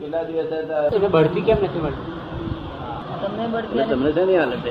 પેલા 0.00 0.24
દિવસ 0.24 0.52
હતા 0.54 1.08
બઢતી 1.14 1.44
કેમ 1.46 1.58
નથી 1.60 1.82
મળતી? 1.82 2.06
તમને 3.90 4.10
છે 4.12 4.22
નહીં 4.24 4.40
હાલત 4.42 4.66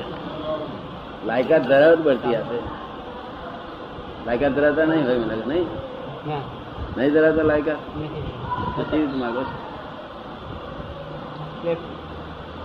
લાયકાત 1.28 1.64
ધરાવ 1.70 1.94
જ 1.94 2.02
બળતી 2.06 2.36
આપે 2.36 2.56
લાયકાત 4.26 4.52
ધરાવતા 4.56 4.86
નહીં 4.86 5.04
હોય 5.06 5.18
મને 5.22 5.36
નહીં? 5.46 5.66
નહીં 6.96 7.12
ધરાવતા 7.14 7.46
લાયકાત? 7.46 7.80
પછી 8.76 9.02
માગો. 9.20 9.42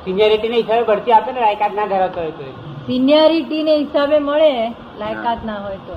સિનિયરિટી 0.03 0.49
ને 0.49 0.57
હિસાબે 0.57 0.83
બઢતી 0.89 1.13
આપે 1.13 1.31
ને 1.31 1.39
લાયકાત 1.41 1.73
ના 1.73 1.87
ધરાવતો 1.87 2.19
હોય 2.19 2.33
તો 2.33 2.45
સિનિયરિટી 2.87 3.63
ને 3.63 3.73
હિસાબે 3.79 4.17
મળે 4.21 4.51
લાયકાત 4.99 5.41
ના 5.45 5.59
હોય 5.59 5.79
તો. 5.87 5.95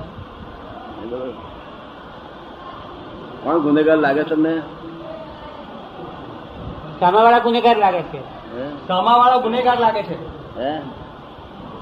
કોણ 3.43 3.57
ગુનેગાર 3.63 3.97
લાગે 3.99 4.23
તમને? 4.25 4.53
સામાવાળા 6.99 7.39
ગુનેગાર 7.39 7.77
લાગે 7.77 8.01
છે? 8.01 8.19
સામાવાળા 8.87 9.37
ગુનેગાર 9.37 9.79
લાગે 9.79 10.03
છે. 10.03 10.17
હે? 10.59 10.71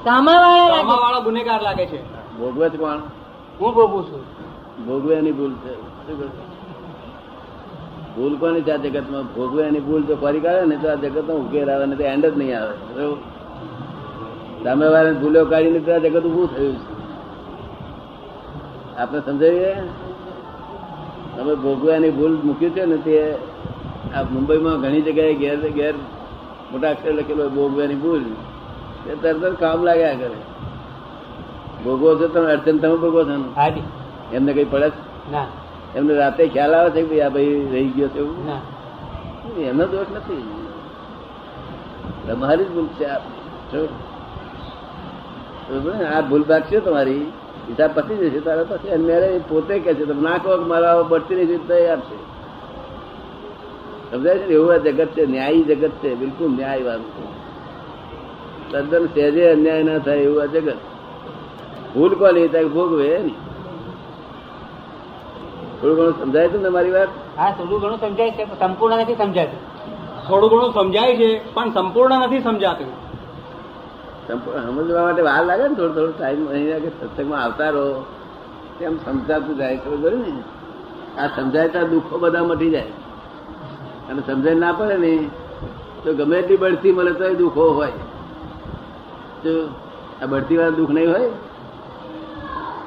સામાવાળા 0.03 0.75
સામાવાળા 0.75 1.20
ગુનેગાર 1.20 1.62
લાગે 1.62 1.85
છે. 1.85 1.99
ભોગવે 2.39 2.70
છે 2.70 2.77
કોણ? 2.77 2.99
હું 3.59 3.73
ભોગવું 3.73 4.03
છું. 4.09 4.23
ભોગવે 4.85 5.16
એની 5.16 5.31
ભૂલ 5.31 5.53
છે. 5.53 5.73
ભૂલ 8.16 8.38
કોની 8.38 8.61
છે 8.61 8.72
આ 8.72 8.77
જગતમાં? 8.77 9.25
ભોગવે 9.35 9.63
એની 9.63 9.80
ભૂલ 9.80 10.03
જો 10.03 10.16
ફરી 10.16 10.39
કાઢે 10.39 10.66
ને 10.66 10.75
તો 10.75 10.88
આ 10.89 10.95
જગતનો 10.95 11.34
ઉકેલ 11.34 11.70
આવે 11.70 11.86
ને 11.86 11.95
તો 11.95 12.03
એન્ડ 12.03 12.25
જ 12.25 12.38
નહીં 12.38 12.61
આવે? 12.61 12.73
સામે 14.63 14.86
વાળાની 14.86 15.20
ભૂલો 15.20 15.45
કાઢીને 15.45 15.80
તો 15.80 15.91
આ 15.94 15.97
જગત 15.97 16.25
ઉભું 16.25 16.47
થયું 16.55 16.75
છે. 16.75 16.94
આપણે 18.97 19.20
સમજાવીએ? 19.22 19.73
તમે 21.36 21.55
ભોગવાની 21.55 22.09
ભૂલ 22.09 22.34
મૂક્યું 22.44 22.73
છે 22.75 22.86
ને 22.86 22.97
તે 22.97 23.38
આ 24.16 24.23
મુંબઈમાં 24.23 24.81
ઘણી 24.81 25.02
જગ્યાએ 25.02 25.33
ઘેર 25.33 25.72
ઘેર 25.72 25.94
મોટા 26.72 26.89
અક્ષર 26.89 27.13
લખેલો 27.13 27.50
ભોગવાની 27.50 27.95
ભૂલ 27.95 28.23
એ 29.08 29.16
તરત 29.22 29.59
કામ 29.59 29.83
લાગ્યા 29.83 30.14
કરે. 30.14 30.30
ભોગવો 31.83 32.16
છો 32.16 32.27
તમે 32.27 32.52
અડચણ 32.52 32.77
તમે 32.77 32.95
ભોગવો 32.95 33.23
છો 33.23 33.31
એમને 34.33 34.53
કઈ 34.53 34.66
પડે? 34.66 34.91
ના. 35.31 35.45
એમને 35.95 36.14
રાતે 36.14 36.47
ખ્યાલ 36.47 36.75
આવે 36.75 36.89
છે 36.89 37.03
કે 37.03 37.22
આ 37.22 37.30
ભાઈ 37.30 37.67
રહી 37.72 37.89
ગયો 37.89 38.08
છે 38.08 38.19
એવું? 38.19 38.36
એમનો 39.59 39.86
દોષ 39.86 40.05
નથી. 40.16 40.44
તમારી 42.27 42.66
જ 42.66 42.71
ભૂલ 42.71 42.88
છે 42.99 43.05
આ. 43.05 43.19
ભૂલ 46.21 46.44
ભાગ 46.44 46.61
છે 46.61 46.80
તમારી. 46.80 47.31
હિસાબ 47.69 47.95
પતી 47.95 48.16
જશે 48.16 48.39
તારે 48.39 48.64
પછી 48.64 48.89
અને 48.89 49.03
મેરે 49.03 49.42
પોતે 49.49 49.80
કહે 49.80 49.94
છે 49.94 50.05
તમે 50.05 50.21
ના 50.21 50.38
કહો 50.38 50.58
કે 50.58 50.64
મારા 50.64 51.03
બળતી 51.03 51.36
નહીં 51.36 51.67
તૈયાર 51.67 51.99
છે. 51.99 52.36
સમજાય 54.11 54.38
છે 54.38 54.47
ને? 54.47 54.53
એવું 54.53 54.73
આ 54.73 54.77
જગત 54.77 55.08
છે 55.08 55.25
ન્યાયી 55.25 55.63
જગત 55.63 55.89
છે 55.89 56.16
બિલકુલ 56.16 56.52
ન્યાય 56.52 56.80
ન્યાયવાળું 56.80 57.47
તદ્દન 58.72 59.05
સહેજે 59.05 59.52
અન્યાય 59.52 59.83
ના 59.83 59.97
થાય 59.97 60.17
એવું 60.17 60.41
આ 60.41 60.45
જગત. 60.45 60.75
ભૂલ 61.95 62.16
કોની 62.16 62.47
થાય 62.47 62.66
ભોગવે 62.66 63.17
ને. 63.17 63.31
થોડું 65.81 65.97
ઘણું 65.97 66.19
સમજાય 66.19 66.47
છે 66.47 66.58
ને 66.58 66.69
મારી 66.69 66.91
વાત? 66.91 67.08
હા 67.38 67.52
થોડું 67.52 67.81
ઘણું 67.81 67.99
સમજાય 67.99 68.31
છે 68.31 68.59
સંપૂર્ણ 68.59 68.97
નથી 68.97 69.16
સમજાતું. 69.16 69.59
થોડું 70.27 70.49
ઘણું 70.49 70.73
સમજાય 70.73 71.16
છે 71.16 71.53
પણ 71.53 71.69
સંપૂર્ણ 71.69 72.19
નથી 72.19 72.39
સમજાતું. 72.39 72.88
સંપૂર્ણ 74.27 74.61
સમજવા 74.61 75.03
માટે 75.03 75.21
વાર 75.21 75.45
લાગે 75.45 75.67
ને 75.67 75.75
થોડો 75.75 75.94
થોડો 75.94 76.11
ટાઈમ 76.11 76.49
અહીંયા 76.49 76.80
કે 76.80 76.88
સત્સંગમાં 76.88 77.44
આવતા 77.44 77.69
રહો. 77.69 78.05
તેમ 78.80 78.97
સમજાતું 78.97 79.58
જાય 79.58 79.77
ખબર 79.77 79.97
પડી 79.97 80.17
ને? 80.17 80.44
આ 81.21 81.27
સમજાયતા 81.27 81.81
દુઃખો 81.81 82.17
બધા 82.17 82.44
મટી 82.44 82.69
જાય. 82.69 82.83
અને 84.09 84.22
સમજણ 84.27 84.58
ના 84.58 84.72
પડે 84.72 84.97
ને 84.97 85.30
તો 86.03 86.13
ગમે 86.13 86.38
એટલી 86.38 86.58
બઢતી 86.58 86.91
મળે 86.91 87.11
તો 87.11 87.33
દુઃખો 87.33 87.72
હોય. 87.73 87.91
તો 89.43 89.70
આ 90.21 90.26
બઢતી 90.26 90.58
વાળા 90.58 90.70
દુઃખ 90.70 90.89
નહીં 90.89 91.09
હોય? 91.11 91.30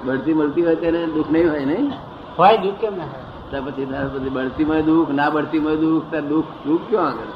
બઢતી 0.04 0.34
મળતી 0.34 0.62
હોય 0.62 0.74
તેને 0.74 1.06
દુઃખ 1.06 1.30
નહીં 1.30 1.50
હોય 1.50 1.64
નહીં 1.64 1.92
હોય 2.38 2.56
દુઃખ 2.56 2.80
કેમ 2.80 2.96
ના 2.96 3.04
હોય? 3.04 3.62
પછી 3.62 3.84
પછી 3.84 4.28
બઢતીમાં 4.28 4.84
દુઃખ 4.84 5.10
ના 5.10 5.30
બઢતીમાં 5.30 5.76
દુઃખ 5.76 6.12
તાર 6.12 6.20
દુઃખ 6.20 6.46
દુઃખ 6.66 6.82
ક્યાં 6.90 7.06
આગળ 7.06 7.30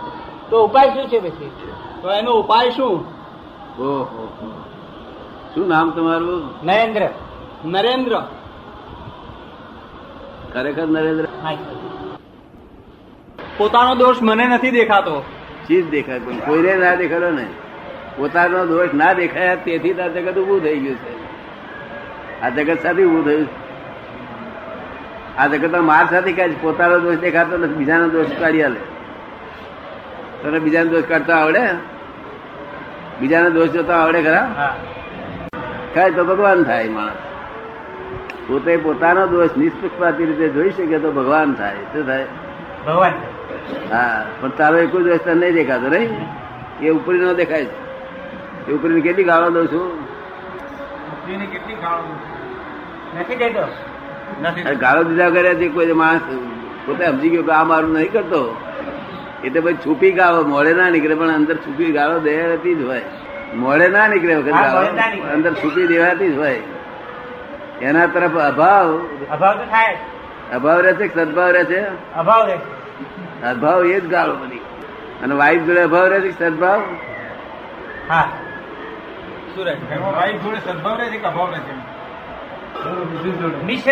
તો 0.50 0.64
ઉપાય 0.64 0.88
શું 0.88 1.08
છે 1.08 1.18
પછી? 1.18 1.50
તો 2.02 2.10
એનો 2.10 2.32
ઉપાય 2.32 2.70
શું? 2.70 3.04
ઓહો 3.80 4.28
શું 5.54 5.68
નામ 5.68 5.90
તમારું? 5.90 6.42
નરેન્દ્ર. 6.64 7.02
નરેન્દ્ર. 7.64 8.22
ખરેખર 10.52 10.86
નરેન્દ્ર? 10.86 11.24
હા 11.42 11.56
પોતાનો 13.56 13.94
દોષ 13.94 14.16
મને 14.22 14.46
નથી 14.46 14.70
દેખાતો. 14.70 15.20
ચીજ 15.68 15.90
દેખાય 15.90 16.18
પણ 16.18 16.38
કોઈને 16.38 16.76
ના 16.76 16.94
દેખાડો 16.94 17.30
ને. 17.30 17.46
પોતાનો 18.16 18.66
દોષ 18.66 18.88
ના 18.94 19.12
દેખાયા 19.12 19.54
તેથી 19.54 19.92
આ 19.92 20.08
જગત 20.08 20.38
ઉભું 20.38 20.60
થઈ 20.60 20.78
ગયું 20.78 20.96
છે. 20.96 21.24
આ 22.42 22.48
જગત 22.48 22.82
સાથે 22.82 23.04
ઉભું 23.04 23.24
થયું 23.24 23.46
આ 25.38 25.46
જગત 25.46 25.78
માર 25.78 26.06
સાથે 26.10 26.32
કાંઈ 26.32 26.54
પોતાનો 26.60 26.98
દોષ 26.98 27.16
દેખાતો 27.16 27.56
નથી 27.56 27.74
બીજાનો 27.74 28.08
દોષ 28.08 28.26
કાઢી 28.40 28.62
આલે. 28.62 28.80
તને 30.42 30.58
બીજાનો 30.58 30.90
દોષ 30.90 31.04
કાઢતા 31.04 31.36
આવડે? 31.36 31.60
બીજાનો 33.20 33.50
દોષ 33.50 33.68
જોતા 33.68 33.96
આવડે 33.96 34.22
ખરા? 34.22 34.76
ખાય 35.94 36.10
તો 36.10 36.24
ભગવાન 36.24 36.62
થાય 36.62 36.88
માણસ. 36.88 37.16
પોતે 38.48 38.76
પોતાનો 38.76 39.26
દોષ 39.26 39.48
નિષ્પક્ષપાતી 39.56 40.24
રીતે 40.24 40.48
જોઈ 40.48 40.70
શકે 40.70 40.98
તો 40.98 41.12
ભગવાન 41.12 41.54
થાય. 41.54 41.74
શું 41.74 42.06
થાય? 42.06 42.26
ભગવાન. 42.86 43.12
હા 43.90 44.24
પણ 44.40 44.48
તારો 44.48 44.78
એક 44.78 44.96
જ 44.96 45.08
રસ્તા 45.08 45.34
નહીં 45.34 45.54
દેખાતો 45.54 45.88
નહીં? 45.88 46.10
એ 46.82 46.88
ઉપરી 46.88 47.18
નો 47.18 47.34
દેખાય. 47.34 47.64
છે 47.64 48.70
એ 48.70 48.74
ઉપરી 48.74 49.00
કેટલી 49.00 49.24
ગાળો 49.24 49.50
દઉં 49.50 49.66
છું? 49.66 49.88
નથી 53.20 53.36
દેતો. 53.36 53.64
ગાળો 54.80 55.02
દીધા 55.04 55.30
કર્યા 55.30 55.54
છે 55.54 55.68
કોઈ 55.68 55.92
માણસ 55.92 56.20
પોતે 56.86 57.06
સમજી 57.06 57.28
ગયો 57.28 57.42
કે 57.42 57.52
આ 57.52 57.64
મારું 57.64 57.92
નહીં 57.92 58.12
કરતો. 58.12 58.56
એટલે 59.44 59.60
પછી 59.60 59.74
છુપી 59.74 60.12
ગાળો 60.12 60.42
મોડે 60.42 60.72
ના 60.74 60.90
નીકળે 60.90 61.14
પણ 61.14 61.30
અંદર 61.30 61.56
છુપી 61.56 61.92
ગાળો 61.92 62.18
દેવાતી 62.18 62.74
જ 62.74 62.82
હોય. 62.82 63.02
મોડે 63.54 63.88
ના 63.88 64.08
નીકળે 64.08 64.34
વખત 64.36 64.50
ગાળો. 64.50 64.80
અંદર 65.34 65.54
છુપી 65.54 65.86
દેવાતી 65.86 66.32
જ 66.32 66.38
હોય. 66.38 66.60
એના 67.82 68.06
તરફ 68.06 68.36
અભાવ. 68.36 68.88
અભાવ 69.30 69.54
તો 69.58 69.64
થાય 69.64 69.96
અભાવ 70.52 70.80
રહે 70.80 70.92
છે 70.92 71.06
સદભાવ 71.14 71.50
રહે 71.50 71.64
છે 71.64 71.80
અભાવ 72.14 72.46
રહે 72.46 72.56
અભાવ 73.50 73.84
એ 73.86 74.00
જ 74.00 74.06
ગાળો 74.06 74.36
બધી 74.36 74.56
અને 75.22 75.34
વાઈફ 75.34 75.62
જોડે 75.62 75.80
અભાવ 75.80 76.06
રહે 76.06 76.20
છે 76.20 76.38
સદભાવ? 76.38 76.82
હા. 78.08 78.28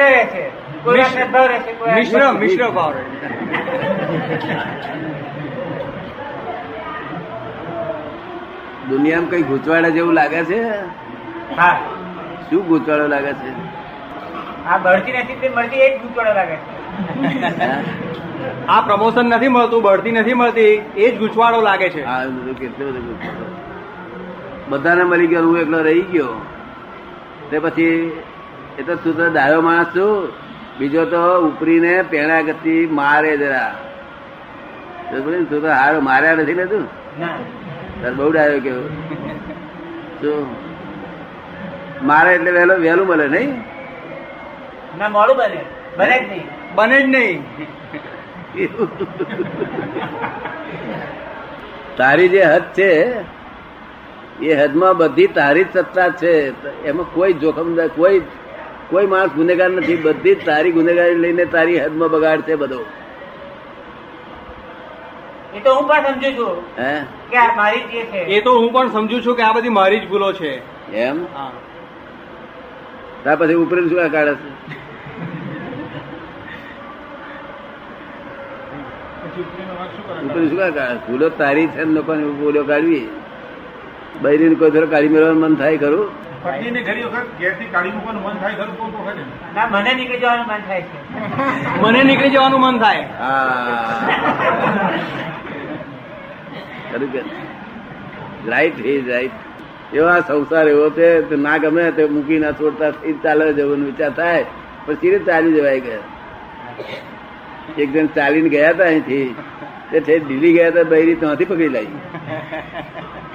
રહે 0.00 0.24
છે? 0.24 0.50
કોઈ 0.84 0.98
વાર 0.98 1.06
સદભાવ 1.06 1.46
રહે 1.46 1.58
છે 1.58 1.72
કોઈ 1.72 1.88
વાર- 1.88 1.98
મિશ્ર 1.98 2.32
મિશ્ર 2.32 2.70
ભાવ 2.70 2.92
રહે 2.92 3.02
દુનિયામાં 8.90 9.30
કઈ 9.30 9.42
ગૂંચવાડા 9.42 9.88
જેવું 9.88 10.12
લાગે 10.12 10.44
છે? 10.44 10.62
હા. 11.56 11.80
શું 12.50 12.66
ગૂંચવાડો 12.66 13.06
લાગે 13.06 13.32
છે? 13.32 13.50
આ 14.66 14.78
બળતી 14.78 15.12
નથી 15.12 15.34
તે 15.34 15.48
મળતી 15.48 15.76
એ 15.76 15.98
જ 15.98 16.00
ગૂંચવાડો 16.00 16.34
લાગે 16.34 16.56
છે. 16.56 18.31
આ 18.68 18.80
પ્રમોશન 18.80 19.26
નથી 19.26 19.48
મળતું 19.48 19.82
બઢતી 19.82 20.12
નથી 20.12 20.34
મળતી 20.34 20.82
એ 20.96 21.10
જ 21.10 21.18
ગુચવાડો 21.18 21.60
લાગે 21.60 21.88
છે. 21.88 22.04
આ 22.04 22.24
બધું 22.24 22.58
કેટલું 22.58 22.88
બધું. 22.92 23.18
બધાને 24.68 25.02
મળી 25.02 25.26
ગયો 25.26 25.42
હું 25.42 25.58
એકલો 25.58 25.78
રહી 25.78 26.00
ગયો. 26.00 26.46
તે 27.50 27.58
પછી 27.58 28.20
એ 28.78 28.82
તો 28.82 28.94
તું 28.94 29.16
તો 29.16 29.30
ડાયો 29.30 29.60
માણસ 29.60 29.86
છું. 29.86 30.28
બીજો 30.78 31.04
તો 31.04 31.40
ઉપરીને 31.48 32.02
પેણા 32.02 32.40
ગતિ 32.40 32.86
મારે 32.86 33.36
જરા. 33.36 33.74
તો 35.10 35.20
તું 35.20 35.60
તો 35.62 35.68
હારો 35.68 36.00
માર્યા 36.00 36.34
નથી 36.34 36.54
ને 36.54 36.66
તું? 36.66 36.86
તાર 38.02 38.14
બહુ 38.14 38.32
ડાયો 38.32 38.60
કેવો 38.60 38.88
શું? 40.20 40.46
મારે 42.06 42.34
એટલે 42.34 42.50
વહેલો 42.50 42.74
વહેલું 42.74 43.06
મળે 43.06 43.28
નહીં? 43.28 43.64
ના 44.98 45.08
મોડું 45.08 45.36
બને. 45.36 45.60
બને 45.96 46.18
જ 46.18 46.30
નહીં. 46.30 46.46
બને 46.74 47.02
જ 47.02 47.04
નહીં. 47.04 47.44
તારી 51.96 52.28
જે 52.28 52.42
હદ 52.42 52.62
છે 52.62 53.20
એ 54.42 54.54
હદમાં 54.54 54.96
બધી 54.96 55.26
તારી 55.26 55.64
જ 55.64 55.68
સત્તા 55.72 56.08
છે. 56.08 56.52
એમાં 56.84 57.14
કોઈ 57.14 57.32
જોખમ 57.32 57.88
કોઈ 57.88 58.22
કોઈ 58.90 59.06
માણસ 59.06 59.30
ગુનેગાર 59.30 59.70
નથી. 59.70 59.96
બધી 59.96 60.34
જ 60.34 60.46
તારી 60.46 60.72
ગુનેગારી 60.72 61.14
લઈને 61.14 61.44
તારી 61.44 61.78
હદમાં 61.78 62.10
બગાડ 62.10 62.40
છે 62.40 62.54
બધો. 62.54 62.84
એ 65.54 65.60
તો 65.60 65.74
હું 65.74 65.88
પણ 65.88 66.02
સમજુ 66.02 66.32
છું 66.32 66.56
હે? 66.78 67.02
કે 67.30 67.36
આ 67.36 67.56
મારી 67.56 67.78
જે 67.78 68.02
છે. 68.02 68.18
એ 68.18 68.40
તો 68.40 68.60
હું 68.60 68.72
પણ 68.72 68.88
સમજુ 68.88 69.20
છું 69.20 69.36
કે 69.36 69.42
આ 69.42 69.52
બધી 69.52 69.68
મારી 69.68 70.00
જ 70.00 70.08
ભૂલો 70.08 70.32
છે. 70.32 70.62
એમ? 70.94 71.26
હા. 71.34 71.50
ત્યાર 73.22 73.36
પછી 73.36 73.54
ઉપરી 73.54 73.88
શું 73.88 74.10
કાઢે 74.10 74.34
છે? 74.34 74.81
શું 79.42 80.98
ભૂલો 81.06 81.28
તારી 81.28 81.66
છે 81.66 81.84
ને 81.84 81.92
લોકોને 81.92 82.24
ભૂલો 82.24 82.64
કાઢવી. 82.64 83.08
બૈરીને 84.22 84.54
કોઈ 84.54 84.70
થોડો 84.70 84.86
કાઢી 84.86 85.08
મેળવવાનું 85.08 85.40
મન 85.40 85.54
થાય 85.54 85.76
ખરું? 85.76 86.08
પત્નીને 86.42 86.80
ઘણી 86.82 87.02
વખત 87.02 87.26
ઘેરથી 87.38 87.64
કાઢી 87.64 87.90
મૂકવાનું 87.90 88.22
મન 88.22 88.36
થાય 88.38 88.54
ખરું? 88.54 88.74
કોક 88.78 89.00
વખતે 89.00 89.22
ના 89.54 89.66
મને 89.66 89.94
નીકળી 89.94 90.18
જવાનું 90.18 90.46
મન 90.46 90.60
થાય 90.68 90.82
છે. 90.82 90.98
મને 91.82 92.02
નીકળી 92.02 92.30
જવાનું 92.30 92.60
મન 92.60 92.78
થાય. 92.78 93.02
હા. 93.18 94.10
રાઈટ 98.46 98.78
એવા 99.92 100.20
સંસાર 100.20 100.68
એવો 100.68 100.90
છે 100.90 101.36
ના 101.36 101.56
ગમે 101.58 101.90
તે 101.92 102.04
મૂકી 102.06 102.38
ના 102.38 102.52
છોડતા 102.52 102.92
ચાલે 103.22 103.52
જવાનો 103.52 103.84
વિચાર 103.84 104.12
થાય. 104.12 104.44
પણ 104.86 104.94
સીધે 104.94 105.18
ચાલી 105.18 105.52
જવાય 105.52 105.80
ગયા 105.80 106.02
એક 107.78 107.92
જણ 107.92 108.06
ચાલીને 108.06 108.48
ગયા 108.48 108.70
હતા 108.70 108.84
અહીંથી. 108.84 109.36
તે 110.06 110.18
દિલ્હી 110.18 110.52
ગયા 110.52 110.70
હતા 110.70 110.84
બૈરી 110.84 111.14
ત્યાંથી 111.14 111.44
પકડી 111.44 111.68
લાવી 111.68 112.00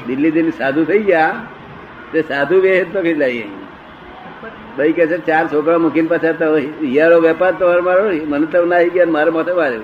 દિલ્હી 0.08 0.32
દિલ્હી 0.32 0.52
સાધુ 0.52 0.86
થઈ 0.86 1.04
ગયા. 1.04 1.36
તે 2.12 2.22
સાધુ 2.22 2.62
બે 2.62 2.84
પકડી 2.84 3.14
લાવી 3.14 3.42
અહીં. 3.42 3.68
ભાઈ 4.78 4.92
કે 4.92 5.08
છે 5.08 5.18
ચાર 5.18 5.48
છોકરા 5.48 5.78
મૂકીને 5.78 6.08
પાછા 6.08 6.32
તો 6.32 6.56
હિયારો 6.56 7.22
વેપાર 7.22 7.52
તો 7.52 7.82
મારો 7.82 8.10
મને 8.10 8.46
તો 8.46 8.66
ના 8.66 8.76
આવી 8.76 8.90
ગયા 8.90 9.06
મારે 9.06 9.32
માથે 9.32 9.52
મારે 9.52 9.80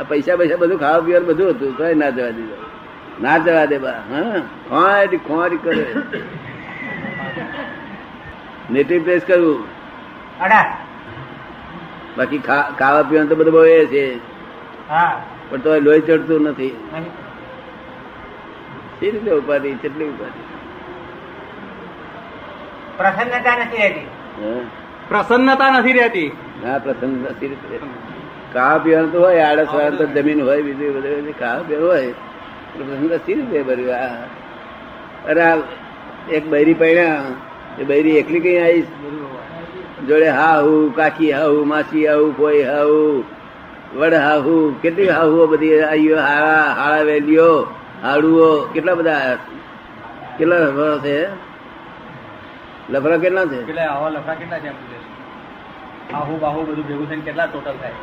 આ 0.00 0.02
પૈસા 0.02 0.36
પૈસા 0.36 0.56
બધું 0.56 0.78
ખાવા 0.78 1.00
પીવાનું 1.00 1.28
બધું 1.28 1.54
હતું 1.54 1.76
કઈ 1.76 1.94
ના 1.94 2.10
જવા 2.10 2.30
દીધું. 2.30 2.58
ના 3.22 3.38
જવા 3.38 3.66
દે 3.66 3.78
બા 3.78 4.02
હા? 4.10 4.42
ખોરી 4.68 5.18
ખોરી 5.18 5.56
કરે. 5.56 5.84
નેટિવ 8.70 9.04
પ્લેસ 9.04 9.22
કરવું 9.26 9.64
અડા. 10.40 10.83
બાકી 12.18 12.38
ખાવા 12.38 13.02
પીવાનું 13.02 13.28
તો 13.28 13.36
બધું 13.36 13.52
બહુ 13.52 13.64
એ 13.64 13.86
છે. 13.86 14.04
હા. 14.88 15.22
પણ 15.50 15.60
તો 15.60 15.78
લોહી 15.80 16.00
ચડતું 16.00 16.42
નથી. 16.42 16.74
એ 19.02 19.10
રીતે 19.10 19.30
ઉપાધિ? 19.30 19.74
કેટલી 19.74 20.04
ઉપાધિ? 20.04 20.42
પ્રસન્નતા 22.98 23.56
નથી 23.56 23.76
રહેતી. 23.76 24.06
પ્રસન્નતા 25.08 25.70
નથી 25.70 25.92
રહેતી. 25.92 26.30
હા 26.64 26.78
પ્રસન્ન 26.78 27.10
નથી 27.30 27.46
રહેતી. 27.46 27.80
ખાવા 28.54 28.78
પીવાનું 28.78 29.12
તો 29.12 29.20
હોય 29.20 29.40
આડસ 29.40 29.74
વાળા 29.74 29.90
તો 29.90 30.06
જમીન 30.06 30.42
હોય 30.42 30.62
બીજું 30.62 30.94
બધું. 30.94 31.32
ખાવા 31.38 31.62
પીવાનું 31.62 31.90
હોય 31.90 32.02
એટલે 32.02 32.84
પ્રસન્ન 32.84 33.16
સી 33.16 33.34
રીતે 33.34 33.62
ભર્યું? 33.62 33.94
આ 33.94 34.16
અરે 35.30 35.42
આ 35.42 35.56
એક 36.30 36.44
બૈરી 36.48 36.74
પડ્યા 36.74 37.22
એ 37.78 37.84
બૈરી 37.84 38.16
એકલી 38.18 38.40
કઈ 38.40 38.58
આવી 38.58 38.86
જોડે 40.02 40.28
હાહુ 40.28 40.90
કાકી 40.96 41.30
હાહુ 41.32 41.64
માસી 41.64 42.06
હાહુ 42.06 42.32
કોઈ 42.32 42.62
હાહુ 42.62 43.24
વડ 43.94 44.14
હાહુ 44.14 44.74
કેટલી 44.82 45.08
હાહુઓ 45.08 45.46
બધી 45.46 45.82
આઈઓ 45.82 46.18
હાળા 46.18 46.74
હાળા 46.74 47.04
વેલીઓ 47.04 47.68
હાડુઓ 48.02 48.48
કેટલા 48.74 48.94
બધા 48.94 49.38
કેટલા 50.38 50.58
લફરા 50.58 50.98
છે? 50.98 51.16
લફરા 52.88 53.18
કેટલા 53.18 53.46
છે? 53.46 53.60
લફડા 53.62 54.34
કેટલા 54.34 54.58
છે 54.58 54.70
આહુ 56.14 56.36
બાહુ 56.36 56.66
બધું 56.66 56.84
ભેગું 56.88 57.06
થઈને 57.06 57.22
કેટલા 57.22 57.46
ટોટલ 57.46 57.76
થાય? 57.80 57.94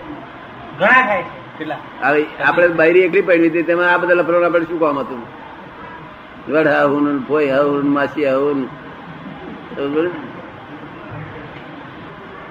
ઘણા 0.79 1.03
થાય 1.07 1.23
કેટલા? 1.57 1.79
હવે 2.01 2.25
આપણે 2.43 2.67
બાયરી 2.67 3.03
એકલી 3.03 3.21
પડી 3.21 3.49
હતી 3.49 3.63
તેમાં 3.63 3.93
આ 3.93 3.97
બધા 3.97 4.13
લફરા 4.13 4.45
આપણે 4.45 4.65
શું 4.65 4.79
કામ 4.79 4.99
હતું? 4.99 5.21
વડ 6.47 6.67
હાહુ 6.67 6.99
ને 6.99 7.19
ફોઈ 7.27 7.49
હાહુ 7.49 7.83
માસી 7.97 8.25
હાહુ? 8.25 8.49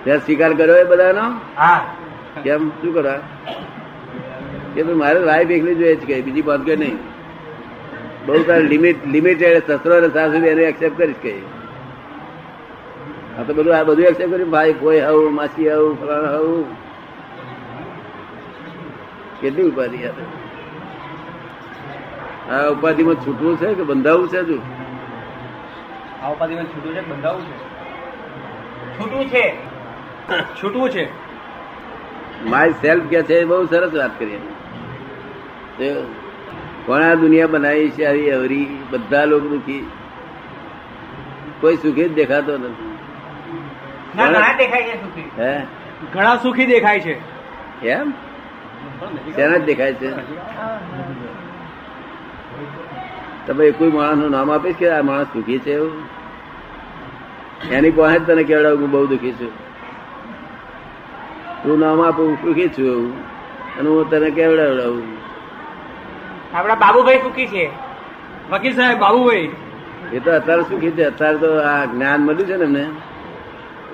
ત્યાં 0.05 0.19
સ્વીકાર 0.19 0.52
કર્યો 0.55 0.76
એ 0.76 0.85
બધાનો? 0.85 1.25
હા. 1.56 1.87
કેમ? 2.44 2.69
શું 2.69 2.94
કરવા 2.94 3.19
કે 4.75 4.82
ભાઈ 4.82 4.94
મારે 4.94 5.20
વાઈફ 5.20 5.50
એકલી 5.50 5.75
જોઈએ 5.75 5.97
છે 5.97 6.06
કે 6.06 6.20
બીજી 6.20 6.43
બાંધ 6.43 6.67
કે 6.67 6.76
નહીં. 6.76 6.99
બહુ 8.26 8.43
તારે 8.43 8.62
લિમિટ 8.62 9.06
લિમિટેડ 9.06 9.62
સસરો 9.69 9.97
અને 9.97 10.08
સાસુ 10.08 10.44
એને 10.47 10.62
એક્સેપ્ટ 10.62 10.99
કરીશ 10.99 11.17
કે 11.23 11.32
આ 13.38 13.43
તો 13.43 13.55
બધું 13.55 13.76
આ 13.79 13.82
બધું 13.82 14.05
એક્સેપ્ટ 14.05 14.32
કર્યું. 14.32 14.50
ભાઈ 14.50 14.73
કોઈ 14.73 15.00
આવું 15.00 15.35
માસી 15.35 15.69
આવું 15.70 16.00
ફલાણ 16.00 16.25
આવું 16.25 16.64
કેટલી 19.41 19.62
ઉપાધિ 19.62 19.99
આ 22.50 22.69
ઉપાધિમાં 22.69 23.14
છૂટવું 23.14 23.56
છે 23.56 23.75
કે 23.75 23.82
બંધાવું 23.82 24.29
છે 24.29 24.38
હજુ? 24.38 24.58
આ 26.23 26.32
ઉપાધિમાં 26.32 26.64
છૂટવું 26.64 26.94
છે 26.94 27.02
બંધાવું 27.08 27.43
છે? 27.43 27.56
છૂટું 28.99 29.25
છે. 29.29 29.70
છૂટવું 30.63 30.91
છે. 30.91 31.09
માય 32.45 32.71
સેલ્ફ 32.71 33.05
કે 33.05 33.23
છે 33.23 33.45
બહુ 33.45 33.67
સરસ 33.67 33.95
વાત 33.95 34.19
કરી 34.19 34.37
કોણે 36.87 37.17
દુનિયા 37.17 37.47
બનાવી 37.47 37.91
છે 37.91 38.05
આવી 38.05 38.31
અવરી 38.31 38.79
બધા 38.91 39.25
લોકો 39.25 39.49
દુખી. 39.49 39.91
કોઈ 41.61 41.77
સુખી 41.77 42.09
જ 42.09 42.15
દેખાતો 42.15 42.59
નથી. 42.59 42.99
ઘણા 44.15 44.53
સુખી. 44.93 45.31
હે? 45.39 45.61
ઘણા 46.15 46.37
સુખી 46.37 46.67
દેખાય 46.67 47.01
છે. 47.01 47.21
એમ? 47.87 48.13
શેના 49.35 49.57
જ 49.57 49.65
દેખાય 49.65 49.93
છે? 49.93 50.11
તમે 53.47 53.71
કોઈ 53.71 53.91
માણસનું 53.91 54.31
નામ 54.31 54.51
આપીશ 54.51 54.77
કે 54.77 54.91
આ 54.91 55.03
માણસ 55.03 55.27
સુખી 55.27 55.59
છે 55.59 55.73
એવું? 55.73 55.93
એની 57.71 57.91
પાસે 57.91 58.19
તને 58.19 58.45
કેવડાવું 58.45 58.91
બહુ 58.91 59.07
દુખી 59.07 59.33
છું. 59.33 59.70
તું 61.65 61.79
નામ 61.79 62.01
આપું 62.01 62.29
હું 62.29 62.37
સુખી 62.37 62.69
છું 62.69 62.87
એવું. 62.87 63.11
અને 63.79 63.89
હું 63.89 64.11
તને 64.11 64.31
કેવડાવડાવું? 64.31 65.03
આપડા 66.55 66.75
બાબુભાઈ 66.75 67.19
સુખી 67.19 67.47
છે. 67.47 67.71
વકીલ 68.51 68.75
સાહેબ 68.75 68.99
બાબુભાઈ. 68.99 69.49
એ 70.12 70.19
તો 70.19 70.31
અત્યારે 70.33 70.62
સુખી 70.62 70.91
છે. 70.91 71.05
અત્યારે 71.05 71.37
તો 71.37 71.61
આ 71.61 71.85
જ્ઞાન 71.85 72.21
મળ્યું 72.21 72.49
છે 72.49 72.57
ને 72.57 72.65
એમને. 72.65 72.87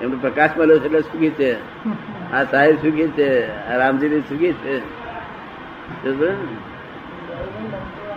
એમને 0.01 0.17
પ્રકાશ 0.21 0.49
મળ્યો 0.57 0.79
છે 0.79 0.85
એટલે 0.85 1.01
સુખી 1.01 1.29
છે. 1.29 1.51
આ 2.33 2.43
સાહેબ 2.43 2.75
સુખી 2.75 3.07
છે. 3.07 3.29
આ 3.67 3.77
રામજીની 3.77 4.19
સુખી 4.19 4.53
છે. 4.53 4.75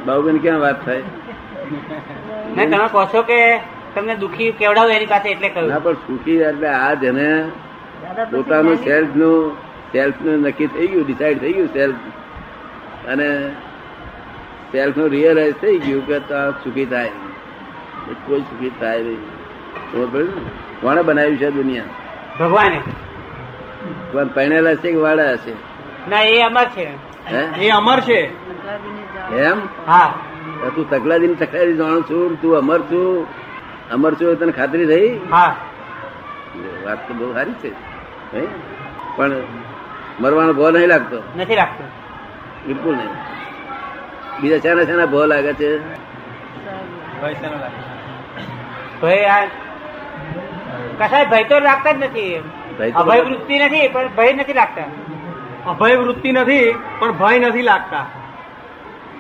બાબુબેન 0.07 0.39
ક્યાં 0.39 0.61
વાત 0.61 0.85
થાય? 0.85 1.03
તમે 2.55 2.67
કહો 2.67 3.05
છો 3.05 3.23
કે 3.23 3.61
તમને 3.95 4.15
દુખી 4.15 4.53
કેવડાવું 4.53 4.91
એની 4.91 5.07
પાસે 5.07 5.29
એટલે 5.31 5.49
ના 5.49 5.55
કહ્યું 5.55 5.83
પણ 5.83 5.93
સુખી 5.93 6.37
એટલે 6.37 6.69
આ 6.69 6.95
જેને 6.95 7.45
પોતાનું 8.31 8.77
સેલ્ફનું 8.77 9.57
સેલ્ફનું 9.93 10.41
નક્કી 10.43 10.67
થઈ 10.67 10.87
ગયું 10.87 11.07
ડિસાઈડ 11.07 11.41
થઈ 11.41 11.53
ગયું 11.53 11.69
સેલ્ફ 11.73 11.95
અને 13.09 13.49
સેલ્ફનું 14.73 15.09
રિયલાઇઝ 15.11 15.55
થઈ 15.55 15.79
ગયું 15.79 16.07
કે 16.07 16.19
તો 16.19 16.51
સુખી 16.51 16.87
થાય. 16.87 17.11
કોઈ 18.27 18.41
સુખી 18.41 18.71
થાય 18.81 19.03
નહીં 19.03 19.21
ખબર 19.93 20.25
કોણે 20.81 21.03
બનાવ્યું 21.03 21.39
છે 21.39 21.51
દુનિયા? 21.51 21.85
ભગવાને. 22.41 22.81
પણ 24.13 24.29
પહેણેલા 24.29 24.75
છે 24.75 24.91
કે 24.91 24.97
વાળા 24.97 25.33
હશે 25.33 25.53
ના 26.11 26.23
એ 26.23 26.43
અમર 26.43 26.65
છે. 26.65 26.87
એ 27.61 27.71
અમર 27.71 28.01
છે. 28.01 28.21
એમ? 29.37 29.59
હા. 29.87 30.15
તું 30.75 30.91
તકલાદી 30.91 31.35
તકલાદી 31.35 31.77
જાણું 31.77 32.03
છું 32.03 32.43
તું 32.43 32.57
અમર 32.59 32.81
છું. 32.81 33.27
અમર 33.91 34.15
છું 34.15 34.39
તને 34.39 34.53
ખાતરી 34.53 34.87
થઈ? 34.87 35.19
હા. 35.31 35.57
વાત 36.85 37.09
તો 37.09 37.15
બહુ 37.15 37.33
સારી 37.35 37.57
છે 37.63 37.71
પણ 39.17 39.33
મરવાનો 40.21 40.53
ભો 40.53 40.71
નહીં 40.71 40.89
લાગતો. 40.89 41.19
નથી 41.37 41.57
લાગતો. 41.57 41.85
બિલકુલ 42.67 42.95
નહીં. 42.97 43.13
બીજા 44.41 44.59
શાના 44.59 44.85
શાના 44.85 45.07
ભો 45.07 45.27
લાગે 45.27 45.53
છે? 45.53 45.71
ભાઈ 49.03 49.25
આ 49.25 49.41
કસાય 51.01 51.27
ભય 51.27 51.45
તો 51.45 51.59
લાગતા 51.59 51.93
જ 51.93 52.05
નથી. 52.05 52.43
અભય 52.97 53.21
વૃત્તિ 53.21 53.59
નથી 53.59 53.89
પણ 53.89 54.09
ભય 54.17 54.33
નથી 54.33 54.53
લાગતા. 54.53 54.85
અભય 55.67 55.97
વૃત્તિ 55.97 56.33
નથી 56.33 56.75
પણ 56.99 57.13
ભય 57.13 57.39
નથી 57.39 57.63
લાગતા. 57.63 58.05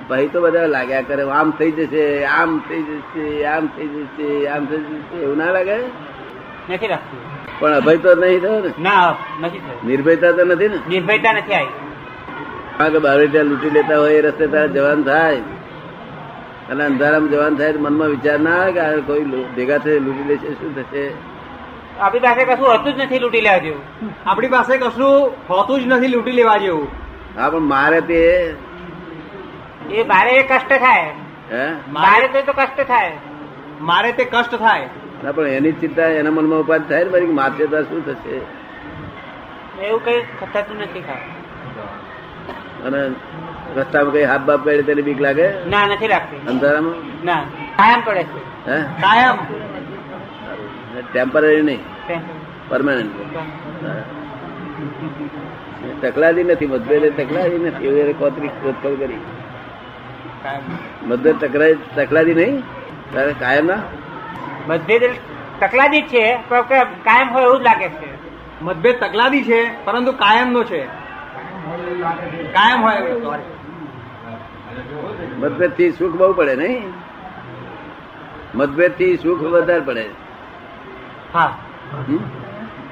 ભાઈ 0.09 0.29
તો 0.29 0.41
બધા 0.41 0.67
લાગ્યા 0.67 1.03
કરે 1.09 1.23
આમ 1.31 1.51
થઈ 1.51 1.73
જશે 1.73 2.25
આમ 2.25 2.59
થઈ 2.69 2.83
જશે 2.83 3.45
આમ 3.45 3.67
થઈ 3.67 3.89
જશે 3.89 4.47
આમ 4.49 4.67
થઈ 4.67 4.77
જશે. 4.77 5.17
એવું 5.17 5.37
ના 5.37 5.51
લાગે? 5.57 5.77
નથી 6.71 6.87
રાખતું. 6.87 7.21
પણ 7.61 7.73
અભય 7.75 7.97
તો 7.97 8.15
નહીં 8.15 8.41
થયો 8.41 8.61
ને? 8.61 8.83
ના 8.83 9.17
નથી 9.41 9.59
થયું. 9.59 9.87
નિર્ભયતા 9.87 10.33
તો 10.33 10.45
નથી 10.45 10.69
ને? 10.69 10.79
નિર્ભયતા 10.89 11.33
નથી 11.33 11.55
આવી. 11.55 11.67
કારણ 12.79 12.93
કે 12.93 12.99
બારે 12.99 13.27
ત્યાં 13.27 13.45
લૂંટી 13.45 13.71
લેતા 13.71 13.99
હોય 13.99 14.15
એ 14.15 14.21
રસ્તે 14.21 14.47
તારે 14.47 14.69
જવાન 14.69 15.03
થાય. 15.03 15.37
અને 16.71 16.85
અંધારામાં 16.85 17.31
જવાન 17.31 17.57
થાય 17.57 17.73
તો 17.73 17.81
મનમાં 17.81 18.09
વિચાર 18.09 18.41
ના 18.41 18.51
આવે 18.63 18.73
કે 18.73 18.81
આ 18.81 18.97
કોઈ 18.97 19.25
ભેગા 19.55 19.79
થઈ 19.79 19.99
લૂંટી 19.99 20.25
લેશે 20.25 20.55
શું 20.55 20.77
થશે? 20.77 21.11
આપણી 22.01 22.21
પાસે 22.21 22.45
કશું 22.45 22.75
હતું 22.75 22.95
જ 22.95 22.99
નથી 22.99 23.19
લૂંટી 23.19 23.41
લેવા 23.41 23.59
જેવું. 23.59 23.81
આપણી 24.27 24.49
પાસે 24.49 24.79
કશું 24.79 25.33
હોતું 25.51 25.81
જ 25.81 25.87
નથી 25.87 26.09
લૂંટી 26.09 26.33
લેવા 26.33 26.57
જેવું. 26.57 26.89
હા 27.37 27.51
પણ 27.51 27.61
મારે 27.61 28.01
તે 28.01 28.15
એ. 29.91 30.03
મારે 30.03 30.43
કષ્ટ 30.43 30.73
થાય. 30.73 31.11
હે? 31.53 31.73
મારે 31.89 32.29
તે 32.29 32.43
તો 32.43 32.53
કષ્ટ 32.53 32.81
થાય. 32.81 33.13
મારે 33.81 34.13
તે 34.13 34.25
કષ્ટ 34.25 34.55
થાય. 34.55 34.89
ના 35.25 35.33
પણ 35.33 35.47
એની 35.47 35.73
ચિંતા 35.73 36.03
એના 36.03 36.31
મનમાં 36.31 36.61
ઉપાધિ 36.61 36.85
થાય 36.89 37.05
ને 37.05 37.11
મારી 37.11 37.27
મારશે 37.27 37.67
તો 37.67 37.83
શું 37.83 38.07
થશે? 38.07 38.35
એવું 39.87 40.05
કઈ 40.05 40.21
થતું 40.55 40.79
નથી 40.81 41.05
અને 42.87 43.01
રસ્તામાં 43.77 44.13
કઈ 44.13 44.25
હાથ 44.25 44.41
બાપ 44.41 44.65
પડે 44.65 44.83
તેની 44.83 45.03
બીક 45.03 45.21
લાગે? 45.21 45.47
ના 45.69 45.87
નથી 45.87 46.09
લાગતી. 46.09 46.37
અંધારામાં? 46.49 47.27
ના 47.27 47.41
કાયમ 47.77 48.01
પડે 48.05 48.23
છે. 48.23 48.71
હે? 48.71 48.83
કાયમ. 48.83 49.37
ટેમ્પરરી 51.13 51.63
નહીં? 51.63 51.81
પરમાનન્ટ. 52.69 53.15
તકલાદી 56.03 56.45
નથી 56.45 56.67
મતભેદ 56.67 57.05
તકલાદી 57.21 57.59
નથી. 57.59 57.87
એવું 57.87 58.19
કોતરી 58.19 58.49
કોતકળ 58.49 58.95
કરી. 58.95 59.21
મતભેદ 61.03 61.45
તકરાર 61.45 61.75
તકલાદી 61.97 62.35
નહીં? 62.35 62.63
તારે 63.15 63.35
કાયમ 63.41 63.67
ના 63.67 63.83
મતભેદ 64.71 65.03
તકલાદી 65.61 66.03
જ 66.03 66.07
છે 66.07 66.39
પણ 66.49 66.63
કાયમ 67.05 67.31
હોય 67.31 67.43
એવું 67.43 67.59
જ 67.59 67.63
લાગે 67.63 67.89
છે. 67.89 68.11
મતભેદ 68.65 69.01
તકલાદી 69.01 69.43
છે 69.45 69.85
પરંતુ 69.85 70.13
કાયમ 70.13 70.53
નો 70.53 70.65
છે. 70.65 70.87
કાયમ 72.53 72.83
હોય. 72.83 72.97
મતભેદથી 75.39 75.91
સુખ 75.91 76.17
બહુ 76.17 76.33
પડે 76.33 76.57
નહીં? 76.57 76.93
મતભેદથી 78.55 79.17
સુખ 79.17 79.41
વધારે 79.43 79.81
પડે. 79.81 80.11
હા. 81.35 81.59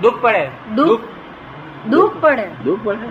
દુઃખ 0.02 0.14
પડે. 0.20 0.50
દુઃખ? 0.74 1.00
દુઃખ. 1.88 2.12
પડે. 2.20 2.46
દુઃખ 2.64 2.80
પડે? 2.84 3.08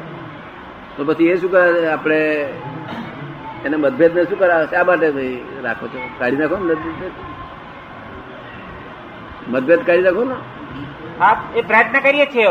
તો 0.98 1.06
પછી 1.06 1.28
એ 1.28 1.38
શું 1.38 1.52
કરે? 1.52 1.88
આપણે 1.88 2.18
એને 3.66 3.78
મતભેદ 3.78 4.18
ને 4.18 4.24
શું 4.24 4.40
કરાવે? 4.40 4.66
શા 4.66 4.84
માટે 4.84 5.40
રાખો 5.64 5.88
છો? 5.88 6.10
કાઢી 6.20 6.36
નાખો 6.36 6.58
ને 6.58 6.74
મતભેદ. 9.50 9.86
કરી 9.86 10.02
નાખો 10.02 10.24
ને. 10.24 10.36
હા 11.20 11.42
એ 11.56 11.62
પ્રયત્ન 11.62 12.00
કરીએ 12.00 12.26
છીએ 12.26 12.48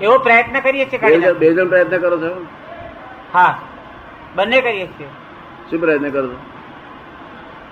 એવો 0.00 0.18
પ્રયત્ન 0.18 0.60
કરીએ 0.60 0.84
છીએ 0.84 1.32
બે 1.32 1.52
જણ- 1.52 1.68
પ્રયત્ન 1.68 1.98
કરો 1.98 2.18
છો 2.18 2.46
હા. 3.34 3.58
બંને 4.34 4.60
કરીએ 4.60 4.86
છીએ. 4.86 5.06
શું 5.70 5.80
પ્રયત્ન 5.80 6.10
કરો 6.10 6.26
છો? 6.26 6.36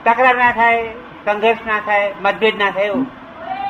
તકરાર 0.04 0.36
ના 0.36 0.52
થાય 0.52 0.88
સંઘર્ષ 1.24 1.66
ના 1.66 1.80
થાય 1.80 2.14
મતભેદ 2.22 2.56
ના 2.56 2.70
થાય 2.70 2.84
એવું. 2.84 3.06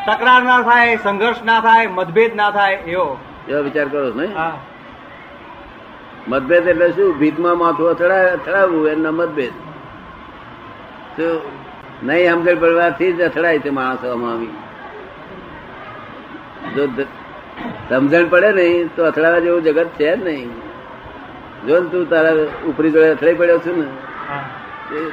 તકરાર 0.07 0.43
ના 0.43 0.63
થાય 0.63 0.97
સંઘર્ષ 0.97 1.43
ના 1.45 1.61
થાય 1.61 1.87
મતભેદ 1.87 2.35
ના 2.35 2.51
થાય 2.51 2.75
એવો. 2.75 3.19
એવો 3.49 3.63
વિચાર 3.63 3.89
કરો 3.89 4.13
છો 4.13 4.21
નહીં? 4.21 4.37
હા. 4.37 4.53
મતભેદ 6.29 6.69
એટલે 6.69 6.93
શું? 6.93 7.19
ભીતમાં 7.19 7.59
માથું 7.59 7.91
અથડા 7.91 8.33
અથડાવવું 8.33 8.89
એના 8.89 9.11
મતભેદ. 9.11 9.53
શું 11.17 11.41
નહીં 12.03 12.33
સમજણ 12.33 12.59
પડવાથી 12.59 13.13
જ 13.13 13.21
અથડાય 13.23 13.59
છે 13.59 13.71
માણસો 13.71 14.13
આવી. 14.13 14.49
જો 16.77 16.83
સમજણ 17.89 18.27
પડે 18.33 18.51
નહીં 18.59 18.91
તો 18.97 19.01
અથડાવા 19.11 19.45
જેવું 19.45 19.63
જગત 19.67 19.91
છે 19.99 20.09
જ 20.17 20.17
નહીં. 20.27 20.51
જો 21.67 21.75
ને 21.83 21.89
તું 21.93 22.03
તારા 22.13 22.49
ઉપરી 22.71 22.93
જોડે 22.95 23.09
અથડાઈ 23.15 23.39
પડ્યો 23.41 23.61
છું 23.67 23.77
ને 23.81 23.87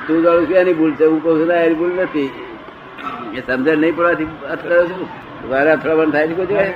તું 0.08 0.18
જાણું 0.26 0.46
છું 0.50 0.58
એની 0.64 0.78
ભૂલ 0.80 0.94
છે 1.00 1.06
હું 1.12 1.20
કહું 1.24 1.34
છું 1.40 1.48
ને 1.52 1.56
એની 1.66 1.80
ભૂલ 1.82 1.94
નથી. 2.04 2.32
એ 3.38 3.40
સમજણ 3.48 3.80
નહીં 3.84 3.96
પડવાથી 3.98 4.30
અથડાયો 4.56 4.88
છું. 4.92 5.02
વારે 5.50 5.70
અથડાવાનું 5.76 6.14
થાય 6.16 6.28
છે 6.28 6.36
કોઈ 6.40 6.50
જગ્યાએ? 6.50 6.74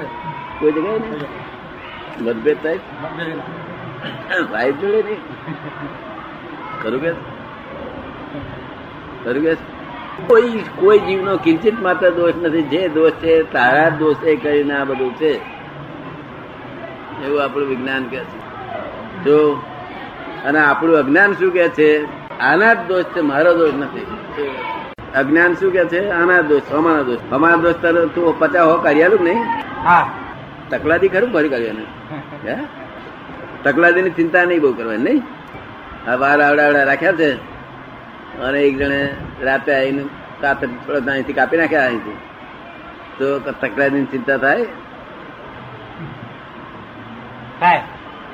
કોઈ 0.59 0.73
જગ્યાએ 0.77 0.99
નહીં? 0.99 1.21
મતભેદ 2.25 2.57
થાય? 2.63 2.79
ભાઈ 4.51 4.73
જોડે 4.81 4.99
નહીં? 5.07 5.21
ખરું 6.81 6.99
કે? 7.03 7.11
ખરું 9.23 9.43
કે? 9.45 9.53
કોઈ 10.27 10.63
કોઈ 10.75 10.99
જીવનો 10.99 11.37
કિંચિત 11.37 11.81
માત્ર 11.81 12.09
દોષ 12.09 12.33
નથી. 12.41 12.61
જે 12.61 12.87
દોષ 12.87 13.11
છે 13.11 13.53
તારા 13.53 13.89
જ 13.89 14.01
એ 14.23 14.35
કરીને 14.35 14.73
આ 14.73 14.83
બધું 14.83 15.15
છે. 15.15 15.59
એવું 17.25 17.43
આપણું 17.43 17.67
વિજ્ઞાન 17.67 18.03
કે 18.03 18.17
છે. 18.17 18.39
જો 19.23 19.61
અને 20.45 20.59
આપણું 20.59 20.97
અજ્ઞાન 20.97 21.33
શું 21.33 21.51
કે 21.51 21.69
છે? 21.69 22.19
આના 22.39 22.73
જ 22.73 22.77
દોષ 22.87 23.03
છે 23.03 23.21
મારો 23.21 23.57
દોષ 23.57 23.73
નથી. 23.73 24.05
અજ્ઞાન 25.15 25.53
શું 25.53 25.71
કે 25.71 25.85
છે? 25.85 26.09
આના 26.09 26.41
દોષ 26.41 26.61
અમારા 26.73 27.01
દોષ 27.01 27.17
અમારા 27.31 27.55
દોષ 27.55 27.75
તારે 27.75 28.05
તું 28.05 28.39
પચાસ 28.39 28.67
હો 28.67 28.77
કાઢ્યાલું 28.77 29.23
નહીં? 29.23 29.43
હા. 29.83 30.09
તકલાદી 30.69 31.07
ખરું 31.07 31.33
ફરી 31.33 31.49
કાઢ્યા 31.49 31.71
હે? 32.47 32.55
તકલાદી 33.63 34.01
ની 34.01 34.09
ચિંતા 34.09 34.43
નહીં 34.43 34.61
બહુ 34.61 34.73
કરવાની 34.73 35.03
નહીં? 35.03 35.21
આ 36.09 36.15
વાર 36.15 36.41
આવડા 36.41 36.63
આવડા 36.63 36.83
રાખ્યા 36.83 37.11
છે. 37.11 37.48
અને 38.41 38.61
એક 38.61 38.77
જણે 38.77 39.15
રાતે 39.41 39.75
આવીને 39.75 40.03
રાતે 40.41 40.67
અહીંથી 41.11 41.33
કાપી 41.33 41.57
નાખ્યા 41.57 41.85
અહીંથી. 41.85 42.17
તો 43.17 43.39
તકલાદી 43.39 44.05
ચિંતા 44.05 44.37
થાય. 44.37 44.65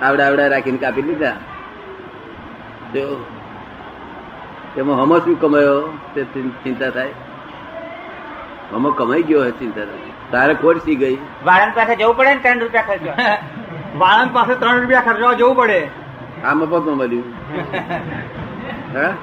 આવડા 0.01 0.27
આવડા 0.27 0.47
રાખીને 0.47 0.77
કાપી 0.77 1.01
લીધા 1.01 1.31
તો 2.93 3.25
એમાં 4.77 5.01
હમો 5.01 5.19
શું 5.19 5.41
કમાયો 5.41 5.97
તે 6.15 6.23
ચિંતા 6.23 6.89
થાય. 6.89 7.09
હમો 8.71 8.91
કમાઈ 8.91 9.23
ગયો 9.23 9.41
હોય 9.41 9.51
ચિંતા 9.51 9.85
થાય. 9.85 10.31
તારે 10.31 10.53
ખોટ 10.53 10.77
સી 10.77 10.95
ગઈ? 10.95 11.17
વાળંદ 11.45 11.75
પાસે 11.75 11.95
જવું 11.95 12.17
પડે 12.17 12.33
ને 12.33 12.39
ત્રણ 12.39 12.59
રૂપિયા 12.59 12.81
ખર્ચવા? 12.81 13.37
વાળંદ 13.97 14.33
પાસે 14.33 14.55
ત્રણ 14.55 14.81
રૂપિયા 14.81 15.01
ખર્ચવા 15.01 15.33
જવું 15.33 15.55
પડે. 15.55 15.87
આ 16.43 16.53
મફતમાં 16.53 16.97
મળ્યું. 16.97 17.23
હા? 18.97 19.13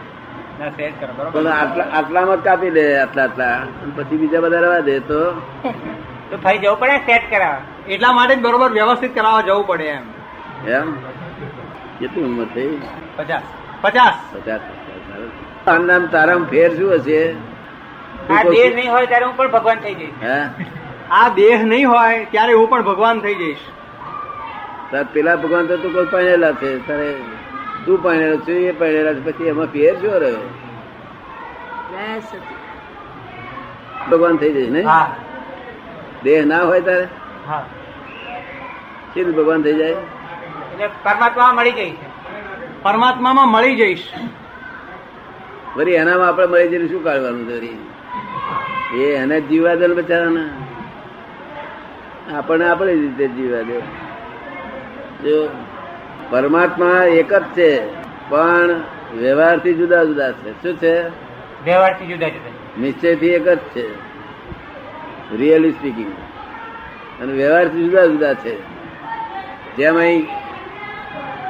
આટલામાં 1.92 2.37
જ 2.37 2.45
કાપી 2.45 2.71
દે 2.71 2.85
આટલા 2.97 3.25
આટલા. 3.25 3.62
પછી 3.97 4.16
બીજા 4.16 4.40
બધા 4.40 4.61
રવા 4.61 4.81
દે 4.81 4.99
તો? 5.00 5.31
તો 6.31 6.57
જવું 6.62 6.78
પડે 6.81 6.99
સેટ 6.99 7.31
કરાવ 7.31 7.90
એટલા 7.90 8.12
માટે 8.12 8.35
જ 8.37 8.40
બરોબર 8.40 8.71
વ્યવસ્થિત 8.73 9.14
કરાવવા 9.14 9.40
જવું 9.40 9.66
પડે 9.66 9.85
એમ. 9.85 10.02
એમ? 10.69 10.92
કેટલી 11.99 12.23
ઉંમર 12.23 12.45
થઈ? 12.54 12.81
પચાસ. 13.16 13.42
પચાસ. 13.81 14.14
પચાસ 14.35 14.61
આના 15.66 15.99
તારામાં 15.99 16.49
ફેર 16.49 16.76
શું 16.76 16.95
હશે? 16.95 17.21
આ 18.31 18.42
દેહ 18.42 18.75
નહીં 18.75 18.92
હોય 18.92 19.07
ત્યારે 19.07 19.25
હું 19.25 19.37
પણ 19.37 19.50
ભગવાન 19.50 19.78
થઈ 19.78 19.95
જઈશ. 19.95 20.23
હે? 20.23 20.64
આ 21.11 21.28
દેહ 21.28 21.62
નહીં 21.62 21.88
હોય 21.88 22.25
ત્યારે 22.31 22.52
હું 22.52 22.71
પણ 22.71 22.83
ભગવાન 22.83 23.21
થઈ 23.21 23.35
જઈશ. 23.35 23.59
પેલા 25.12 25.37
ભગવાન 25.37 25.66
તો 25.66 25.76
તું 25.76 25.92
કોઈ 25.92 26.07
પહેલા 26.07 26.52
છે. 26.52 26.88
તારે 26.88 27.14
તું 27.87 28.03
પહેણેલો 28.03 28.37
છું 28.37 28.49
એ 28.49 28.73
પહેણેલા 28.73 29.15
છે 29.15 29.25
પછી 29.25 29.45
એમાં 29.45 29.67
ફેર 29.67 29.95
જો 29.95 30.19
રહ્યો? 30.19 30.39
ભગવાન 34.11 34.37
થઈ 34.37 34.53
જઈશ 34.53 34.71
ને? 34.71 34.87
દેહ 36.23 36.45
ના 36.45 36.62
હોય 36.62 36.81
તારે? 36.81 37.09
હા. 37.49 37.65
સીધું 39.15 39.37
ભગવાન 39.37 39.62
થઈ 39.62 39.75
જાય? 39.75 39.91
એટલે 39.91 40.87
પરમાત્મા 40.87 41.53
મળી 41.53 41.73
જઈશ. 41.73 41.95
પરમાત્મામાં 42.83 43.49
મળી 43.49 43.77
જઈશ. 43.77 44.12
વરી 45.77 45.93
એનામાં 45.93 46.29
આપણે 46.29 46.47
મળી 46.47 46.69
જઈને 46.69 46.89
શું 46.89 47.05
કાઢવાનું 47.05 47.49
છે 47.49 47.77
એ 48.97 49.17
એને 49.17 49.41
જીવા 49.41 49.75
જીવવા 49.75 49.75
દે 49.75 49.95
બચારાના 49.95 49.95
બચારાને. 49.95 50.51
આપણને 52.37 52.71
આપણી 52.71 52.95
રીતે 52.95 53.29
જીવવા 53.29 53.62
દે. 53.62 53.83
જો 55.23 55.51
પરમાત્મા 56.31 57.04
એક 57.04 57.33
જ 57.33 57.42
છે 57.57 57.71
પણ 58.31 58.71
વ્યવહારથી 59.19 59.75
જુદા 59.75 60.04
જુદા 60.04 60.33
છે. 60.33 60.50
શું 60.62 60.75
છે? 60.78 60.95
વ્યવહારથી 61.64 62.07
જુદા 62.07 62.28
જુદા 62.28 62.52
નિશ્ચયથી 62.81 63.28
એક 63.28 63.49
જ 63.49 63.59
છે 63.75 63.85
રિયલી 65.37 65.73
સ્પીકિંગ 65.73 66.12
અને 67.23 67.33
વ્યવહારથી 67.33 67.85
જુદા 67.85 68.07
જુદા 68.07 68.35
છે. 68.35 68.54
જેમ 69.76 69.97
અહીં 69.97 70.26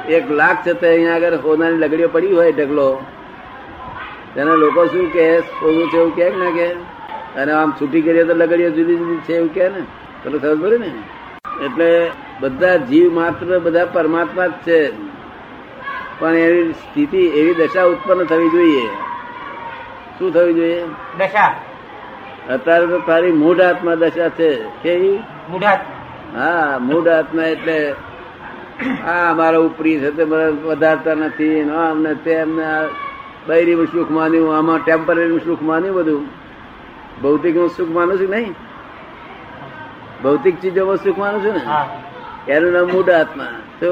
એક 0.09 0.31
લાખ 0.31 0.59
છતાં 0.67 0.89
અહીંયા 0.89 1.15
આગળ 1.15 1.35
સોનાની 1.35 1.77
લગડીઓ 1.77 2.09
પડી 2.09 2.33
હોય 2.33 2.51
ઢગલો 2.51 2.87
તેના 4.35 4.55
લોકો 4.55 4.85
શું 4.87 5.11
કે 5.11 5.25
સોનું 5.59 5.89
છે 5.89 5.97
એવું 5.97 6.15
કે 6.15 6.29
ને 6.29 6.51
કે 6.51 6.67
અને 7.41 7.51
આમ 7.51 7.71
છૂટી 7.71 8.01
કરીએ 8.01 8.23
તો 8.23 8.33
લગડીઓ 8.33 8.69
જુદી 8.69 8.97
જુદી 8.97 9.17
છે 9.17 9.33
એવું 9.33 9.53
કે 9.53 9.69
ને? 9.69 9.81
પેલું 10.23 10.41
ખબર 10.41 10.55
પડે 10.55 10.77
ને? 10.77 10.91
એટલે 11.61 12.11
બધા 12.39 12.75
જીવ 12.75 13.13
માત્ર 13.13 13.59
બધા 13.59 13.85
પરમાત્મા 13.85 14.47
જ 14.47 14.51
છે. 14.51 14.91
પણ 16.19 16.35
એવી 16.35 16.73
સ્થિતિ 16.73 17.17
એવી 17.17 17.53
દશા 17.53 17.83
ઉત્પન્ન 17.83 18.23
થવી 18.23 18.49
જોઈએ. 18.49 18.87
શું 20.19 20.33
થવી 20.33 20.53
જોઈએ? 20.53 20.83
દશા. 21.17 21.55
અત્યારે 22.53 22.87
તો 22.87 22.99
તારી 22.99 23.31
મૂઢ 23.31 23.59
આત્મા 23.59 23.95
દશા 23.95 24.29
છે. 24.29 24.55
કેવી? 24.83 25.17
હા 26.35 26.77
મૂઢ 26.81 27.07
આત્મા 27.07 27.43
એટલે 27.43 27.93
આ 29.07 29.31
અમારા 29.31 29.57
ઉપરી 29.57 29.99
છે 29.99 30.11
તે 30.11 30.23
વધારતા 30.63 31.13
નથી. 31.13 31.61
અમને 31.61 32.13
તેમને 32.13 32.63
બૈરીનું 33.47 33.85
સુખ 33.85 34.11
માન્યું 34.11 34.57
આમાં 34.57 34.79
ટેમ્પરરી 34.79 35.39
સુખ 35.45 35.61
માન્યું 35.61 35.95
બધું. 35.95 36.27
ભૌતિક 37.21 37.55
સુખ 37.77 37.89
માનું 37.89 38.19
છું 38.19 38.29
નહીં? 38.29 38.55
ભૌતિક 40.23 40.61
ચીજોમાં 40.61 40.97
સુખ 40.97 41.17
માનું 41.17 41.41
છું 41.45 41.53
ને? 41.53 41.61
એનું 42.51 42.71
નામ 42.71 42.87
મૂઢ 42.87 43.09
આત્મા. 43.09 43.47
તો 43.81 43.89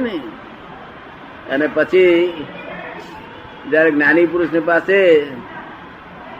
ને? 0.00 0.20
અને 1.50 1.66
પછી 1.66 2.32
જયારે 3.70 3.90
જ્ઞાની 3.90 4.26
પુરુષ 4.26 4.48
પાસે 4.64 5.26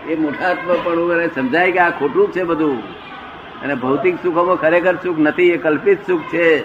એ 0.09 0.17
મૂઢાત્મા 0.19 0.75
પણ 0.85 1.13
એને 1.13 1.29
સમજાય 1.35 1.73
કે 1.73 1.79
આ 1.79 1.91
ખોટું 1.91 2.33
છે 2.33 2.43
બધું. 2.43 2.83
અને 3.63 3.75
ભૌતિક 3.75 4.17
સુખોમાં 4.23 4.57
ખરેખર 4.57 4.95
સુખ 4.95 5.19
નથી 5.19 5.51
એ 5.51 5.57
કલ્પિત 5.57 6.07
સુખ 6.07 6.23
છે. 6.23 6.65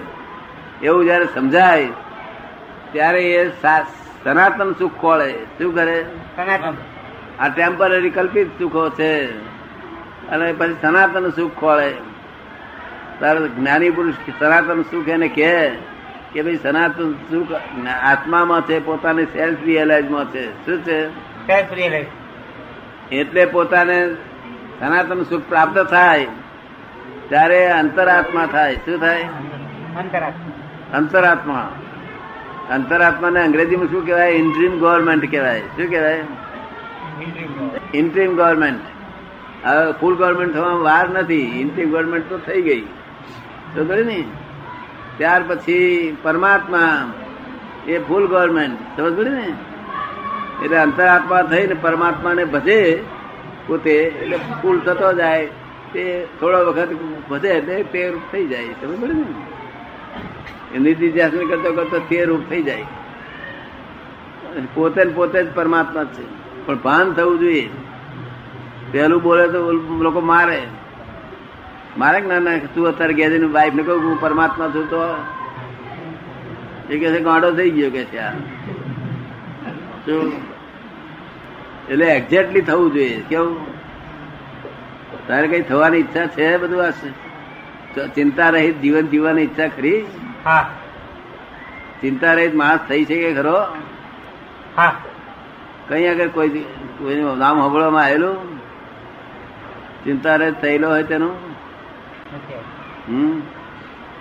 એવું 0.82 1.06
જયારે 1.06 1.26
સમજાય 1.26 1.88
ત્યારે 2.92 3.24
એ 3.24 3.50
સનાતન 4.24 4.74
સુખ 4.80 4.92
ખોળે 5.02 5.32
શું 5.32 5.76
કરે? 5.76 6.06
આ 7.40 7.48
ટેમ્પરરી 7.48 8.10
કલ્પિત 8.10 8.48
સુખો 8.48 8.90
છે. 8.90 9.53
અને 10.30 10.54
પછી 10.54 10.76
સનાતન 10.82 11.30
સુખ 11.30 11.52
ખોળે. 11.60 11.94
તારે 13.20 13.48
જ્ઞાની 13.48 13.90
પુરુષ 13.90 14.14
સનાતન 14.40 14.82
સુખ 14.82 15.08
એને 15.08 15.28
કહે 15.28 15.72
કે 16.34 16.42
ભાઈ 16.42 16.56
સનાતન 16.56 17.14
સુખ 17.14 17.52
આત્મામાં 18.04 18.62
છે 18.62 18.86
પોતાની 18.86 19.26
સેલ્ફ 19.26 19.58
રિયલાઇઝમાં 19.64 20.26
છે. 20.26 20.66
શું 20.66 20.82
છે? 20.82 21.10
સેલ્ફ 21.10 21.74
રિયલાઇઝ 21.74 22.06
એટલે 23.12 23.46
પોતાને 23.46 24.14
સનાતન 24.80 25.24
સુખ 25.24 25.44
પ્રાપ્ત 25.50 25.80
થાય 25.80 26.28
ત્યારે 27.30 27.72
અંતરાત્મા 27.72 28.46
થાય. 28.46 28.76
શું 28.76 29.00
થાય? 29.00 29.24
અંતરાત્મા. 29.24 30.98
અંતરાત્મા. 30.98 31.72
અંતરાત્માને 32.72 33.44
અંગ્રેજીમાં 33.44 33.88
શું 33.88 34.06
કહેવાય? 34.06 34.30
ઇન્ટ્રીમ 34.30 34.80
ગવર્મેન્ટ 34.80 35.32
કહેવાય. 35.32 35.60
શું 35.60 35.90
કહેવાય? 35.90 36.24
ઇન્ટ્રીમ 37.94 38.36
ગવર્મેન્ટ 38.36 38.80
હવે 39.66 39.92
ફૂલ 39.92 40.16
ગવર્મેન્ટ 40.16 40.54
થવામાં 40.54 40.82
વાર 40.82 41.10
નથી. 41.10 41.62
ઇન્ટ્રીમ 41.62 41.92
ગવર્મેન્ટ 41.92 42.30
તો 42.30 42.38
થઈ 42.38 42.62
ગઈ. 42.62 42.82
તો 43.76 43.86
કરે 43.86 44.04
ને? 44.04 44.24
ત્યાર 45.18 45.44
પછી 45.48 46.18
પરમાત્મા 46.24 47.14
એ 47.88 48.00
ફૂલ 48.00 48.28
ગવર્મેન્ટ 48.28 49.02
સમજ 49.02 49.18
પડે 49.18 49.30
ને? 49.30 49.54
એટલે 50.64 50.78
અંતરાત્મા 50.78 51.42
થઈને 51.42 51.74
પરમાત્માને 51.74 52.46
ભજે 52.46 53.04
પોતે, 53.68 53.94
એટલે 53.94 54.38
ફૂલ 54.38 54.80
થતો 54.80 55.14
જાય. 55.14 55.50
તે 55.94 56.28
થોડો 56.40 56.66
વખત 56.66 56.90
ભજે 57.30 57.50
એટલે 57.50 57.84
તે 57.84 58.10
રૂપ 58.10 58.22
થઈ 58.32 58.48
જાય. 58.48 58.66
સમજ 58.66 59.02
પડે 59.02 59.14
ને? 59.14 59.26
એ 60.76 60.80
નીતિ 60.80 61.12
ધ્યાસન 61.12 61.48
કરતો 61.48 61.72
કરતો 61.72 62.00
તે 62.00 62.26
રૂપ 62.26 62.42
થઈ 62.50 62.64
જાય. 62.64 62.84
પોતે 64.74 65.06
પોતે 65.06 65.44
જ 65.44 65.54
પરમાત્મા 65.56 66.04
છે. 66.04 66.44
પણ 66.66 66.78
ભાન 66.78 67.14
થવું 67.14 67.40
જોઈએ. 67.40 67.70
પેલું 68.94 69.24
બોલે 69.24 69.48
તો 69.48 69.72
લોકો 69.72 70.22
મારે. 70.22 70.62
મારે 71.98 72.22
કે 72.22 72.28
ના 72.28 72.40
ના 72.40 72.58
તું 72.58 72.88
અત્યારે 72.88 73.14
ગેજે 73.14 73.38
વાઈફ 73.38 73.74
ને 73.74 73.84
કહું 73.84 74.04
હું 74.04 74.22
પરમાત્મા 74.22 74.68
છું 74.68 74.90
તો? 74.90 75.16
એ 76.90 76.98
કે 76.98 77.12
છે 77.12 77.20
ગાંડો 77.20 77.52
થઈ 77.52 77.70
ગયો 77.70 77.90
કે 77.90 78.04
છે 78.04 78.18
આ. 78.18 78.34
એટલે 81.90 82.06
એક્ઝેક્ટલી 82.06 82.62
થવું 82.62 82.94
જોઈએ. 82.94 83.24
કેવું? 83.30 83.74
તારે 85.28 85.48
કઈ 85.48 85.62
થવાની 85.62 85.98
ઈચ્છા 85.98 86.26
છે 86.26 86.58
બધું 86.58 86.86
આ 86.86 86.92
ચિંતા 88.16 88.50
રહિત 88.50 88.82
જીવન 88.82 89.08
જીવવાની 89.08 89.42
ઈચ્છા 89.42 89.68
ખરી? 89.68 90.06
હા. 90.46 90.70
ચિંતા 92.02 92.34
રહિત 92.34 92.56
માણસ 92.56 92.80
થઈ 92.90 93.06
શકે 93.06 93.34
ખરો? 93.34 93.66
હા. 94.78 94.96
કઈ 95.88 96.08
આગળ 96.08 96.28
કોઈ 96.28 96.50
કોઈનું 97.00 97.38
નામ 97.38 97.60
સાંભળવામાં 97.60 98.04
આવેલું? 98.04 98.53
ચિંતા 100.04 100.36
રહિત 100.36 100.62
થયેલો 100.62 100.90
હોય 100.90 101.04
તેનું. 101.04 101.54
હમ? 103.08 103.40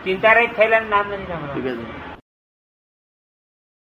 ચિંતા 0.04 0.32
રહી 0.32 0.46
થયેલા 0.46 0.80
નામ 0.80 1.04
નથી 1.08 2.01